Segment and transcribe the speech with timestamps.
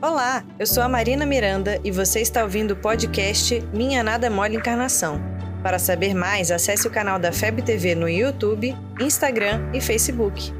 [0.00, 4.54] Olá, eu sou a Marina Miranda e você está ouvindo o podcast Minha Nada Mole
[4.54, 5.20] Encarnação.
[5.60, 10.54] Para saber mais, acesse o canal da FEB TV no YouTube, Instagram e Facebook.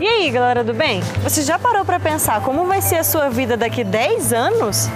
[0.00, 1.02] E aí, galera do bem?
[1.22, 4.88] Você já parou para pensar como vai ser a sua vida daqui 10 anos?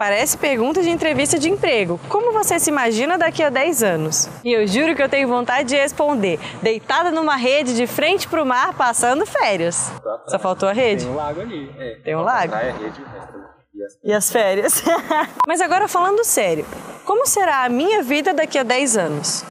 [0.00, 2.00] Parece pergunta de entrevista de emprego.
[2.08, 4.30] Como você se imagina daqui a 10 anos?
[4.42, 8.42] E eu juro que eu tenho vontade de responder, deitada numa rede de frente para
[8.42, 9.92] o mar, passando férias.
[10.26, 11.04] Só faltou a rede?
[11.04, 11.74] Tem um lago ali.
[11.78, 11.94] É.
[12.02, 12.48] Tem um lago?
[12.50, 13.04] Praia, rede,
[14.02, 14.82] E as férias.
[15.46, 16.64] Mas agora falando sério,
[17.04, 19.44] como será a minha vida daqui a 10 anos?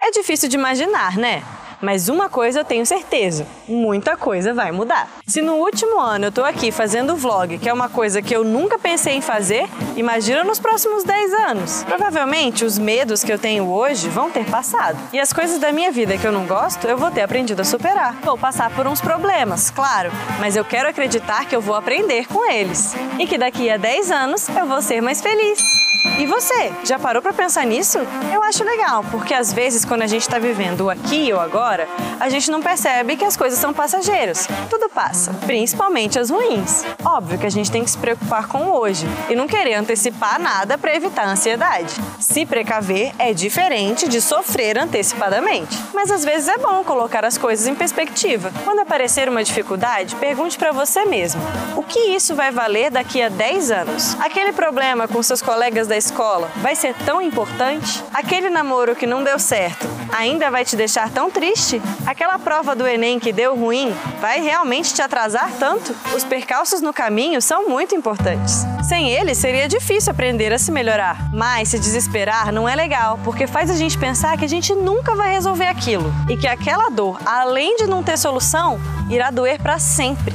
[0.00, 1.42] É difícil de imaginar, né?
[1.80, 5.08] Mas uma coisa eu tenho certeza: muita coisa vai mudar.
[5.26, 8.44] Se no último ano eu tô aqui fazendo vlog, que é uma coisa que eu
[8.44, 11.84] nunca pensei em fazer, imagina nos próximos 10 anos.
[11.84, 14.98] Provavelmente os medos que eu tenho hoje vão ter passado.
[15.12, 17.64] E as coisas da minha vida que eu não gosto, eu vou ter aprendido a
[17.64, 18.14] superar.
[18.22, 22.50] Vou passar por uns problemas, claro, mas eu quero acreditar que eu vou aprender com
[22.50, 22.94] eles.
[23.18, 25.77] E que daqui a 10 anos eu vou ser mais feliz.
[26.18, 27.98] E você, já parou para pensar nisso?
[28.32, 31.88] Eu acho legal, porque às vezes quando a gente está vivendo o aqui ou agora,
[32.18, 34.48] a gente não percebe que as coisas são passageiras.
[34.68, 36.84] Tudo passa, principalmente as ruins.
[37.04, 40.40] Óbvio que a gente tem que se preocupar com o hoje e não querer antecipar
[40.40, 41.94] nada para evitar a ansiedade.
[42.18, 45.78] Se precaver é diferente de sofrer antecipadamente.
[45.94, 48.52] Mas às vezes é bom colocar as coisas em perspectiva.
[48.64, 51.40] Quando aparecer uma dificuldade, pergunte para você mesmo:
[51.76, 54.16] o que isso vai valer daqui a 10 anos?
[54.20, 55.40] Aquele problema com seus
[55.86, 58.02] da escola vai ser tão importante?
[58.12, 61.80] Aquele namoro que não deu certo ainda vai te deixar tão triste?
[62.06, 65.94] Aquela prova do Enem que deu ruim vai realmente te atrasar tanto?
[66.14, 68.64] Os percalços no caminho são muito importantes.
[68.88, 71.30] Sem eles, seria difícil aprender a se melhorar.
[71.32, 75.14] Mas se desesperar não é legal, porque faz a gente pensar que a gente nunca
[75.14, 79.78] vai resolver aquilo e que aquela dor, além de não ter solução, irá doer para
[79.78, 80.34] sempre.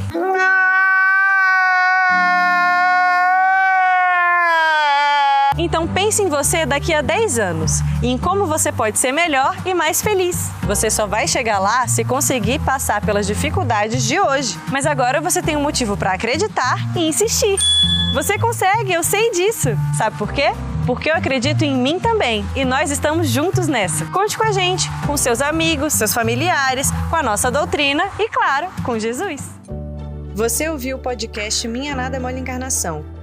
[5.64, 9.56] Então pense em você daqui a 10 anos e em como você pode ser melhor
[9.66, 10.52] e mais feliz.
[10.64, 14.60] Você só vai chegar lá se conseguir passar pelas dificuldades de hoje.
[14.70, 17.58] Mas agora você tem um motivo para acreditar e insistir.
[18.14, 19.70] Você consegue, eu sei disso.
[19.98, 20.52] Sabe por quê?
[20.86, 24.06] Porque eu acredito em mim também e nós estamos juntos nessa.
[24.08, 28.68] Conte com a gente, com seus amigos, seus familiares, com a nossa doutrina e, claro,
[28.84, 29.50] com Jesus.
[30.36, 33.23] Você ouviu o podcast Minha Nada Mole Encarnação.